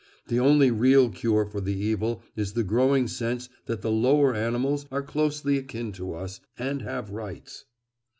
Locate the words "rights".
7.11-7.65